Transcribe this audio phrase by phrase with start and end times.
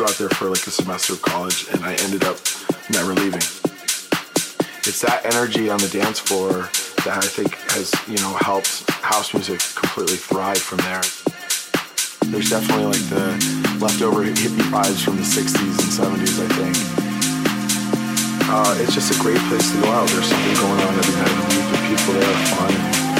[0.00, 2.40] go out there for like a semester of college, and I ended up
[2.88, 3.44] never leaving.
[4.88, 6.72] It's that energy on the dance floor
[7.04, 11.04] that I think has, you know, helped house music completely thrive from there.
[12.32, 13.36] There's definitely like the
[13.76, 16.76] leftover hippie vibes from the 60s and 70s, I think.
[18.48, 20.08] Uh, it's just a great place to go out.
[20.08, 21.36] There's something going on every night.
[21.68, 22.72] The people there are fun.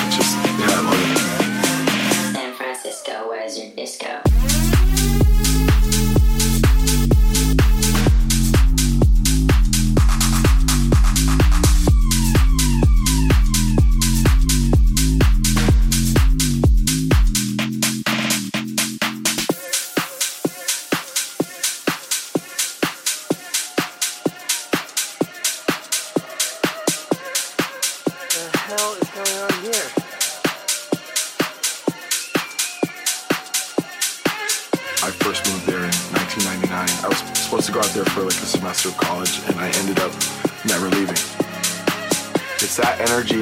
[0.09, 2.35] It's just, yeah, I love it.
[2.35, 4.30] San Francisco, where's your disco?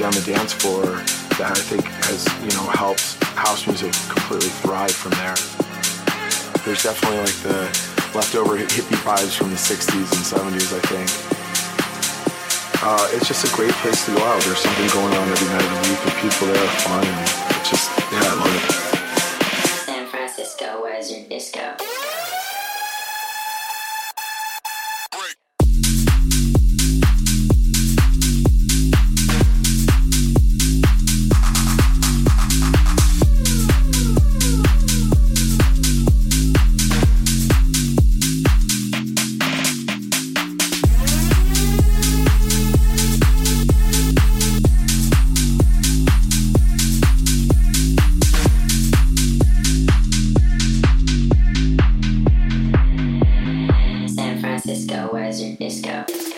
[0.03, 1.03] On the dance floor
[1.39, 5.35] that I think has, you know, helped house music completely thrive from there.
[6.63, 7.67] There's definitely like the
[8.15, 11.09] leftover hippie vibes from the 60s and 70s, I think.
[12.83, 14.41] Uh, it's just a great place to go out.
[14.43, 17.48] There's something going on every night of the week, and people there are fun,
[54.79, 55.09] disco.
[55.13, 56.05] Where's your disco?
[56.07, 56.38] disco.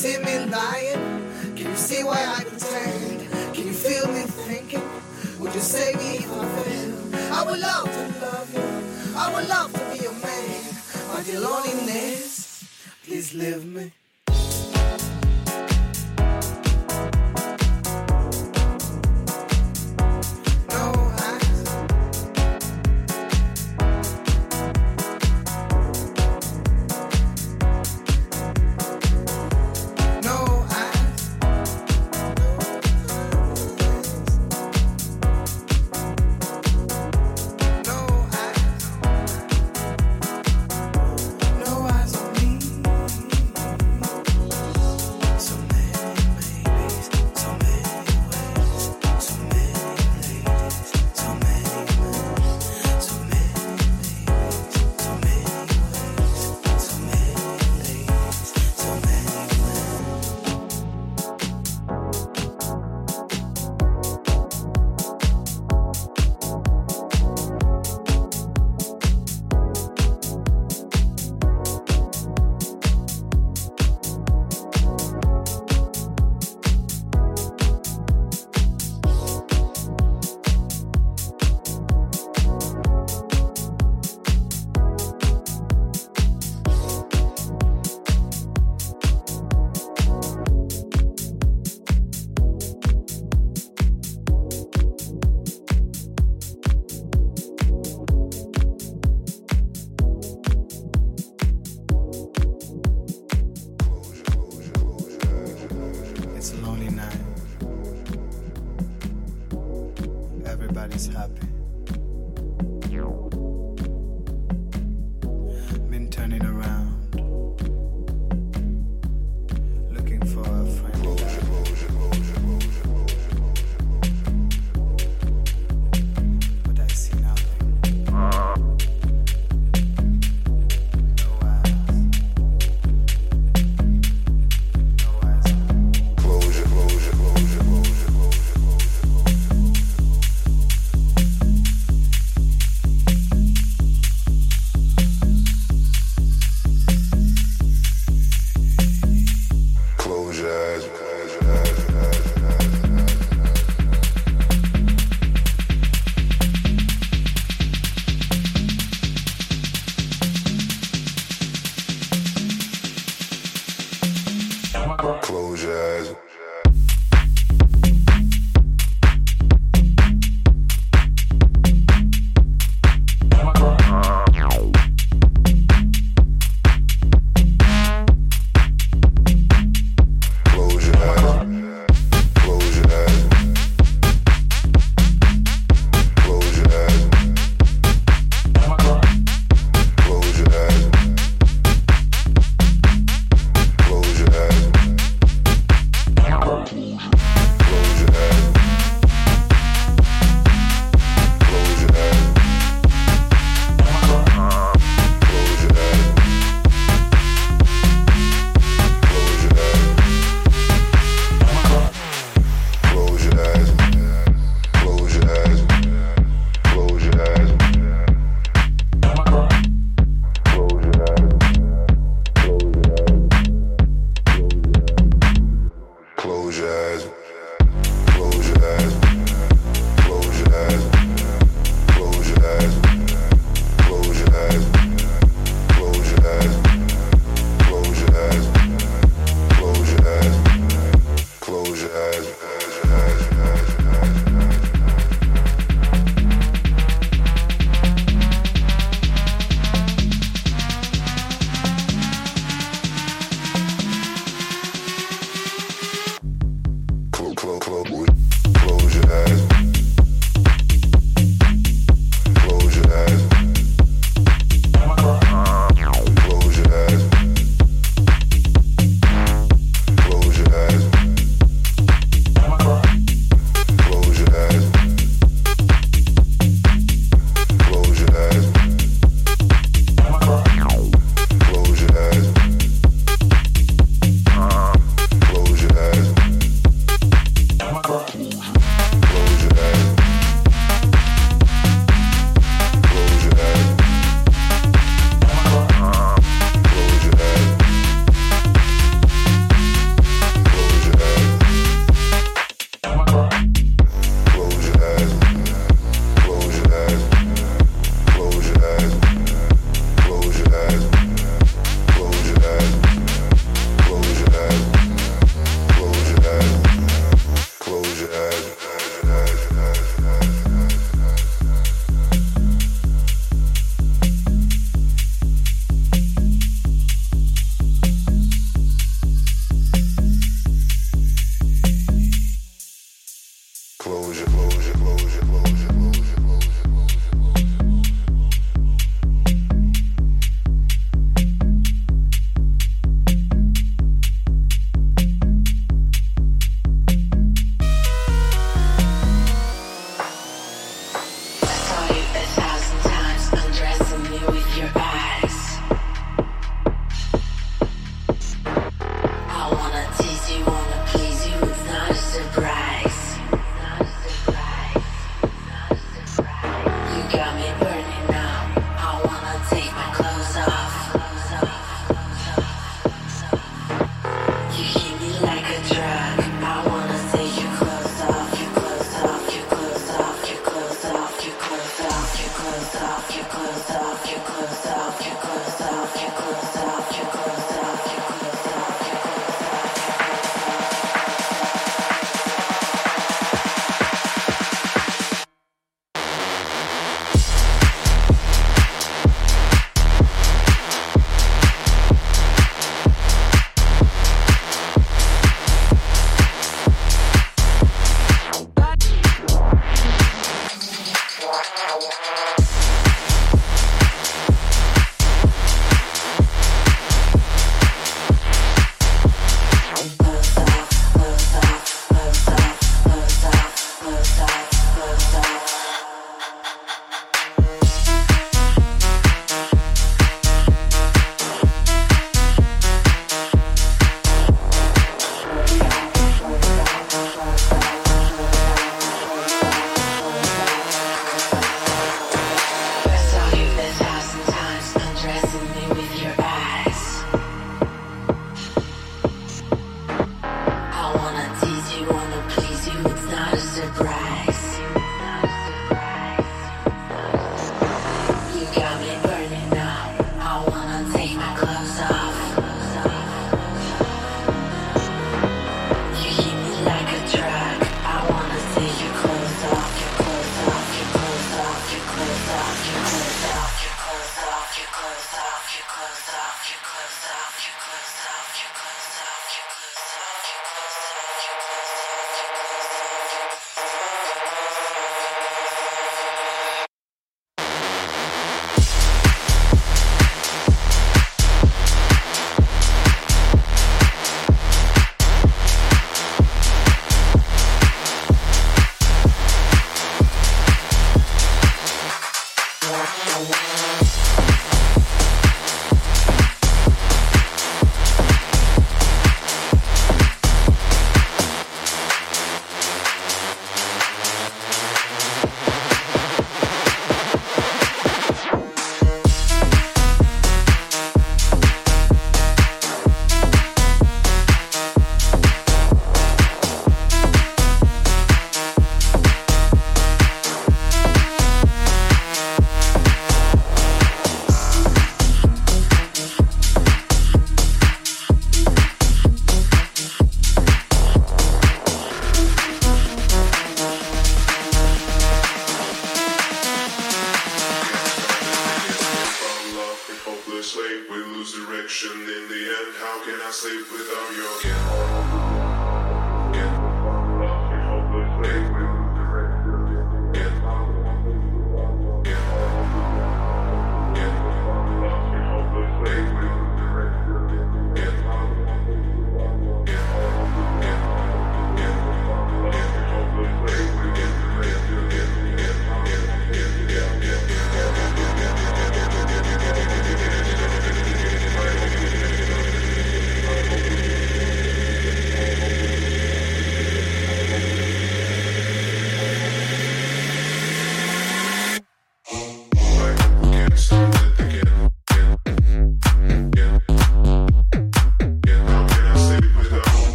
[0.00, 1.02] see me lying?
[1.56, 3.20] Can you see why I pretend?
[3.54, 4.88] Can you feel me thinking?
[5.38, 6.94] Would you save me if I fail?
[7.38, 8.68] I would love to love you.
[9.14, 10.64] I would love to be your man.
[11.12, 12.64] But your loneliness,
[13.04, 13.92] please leave me.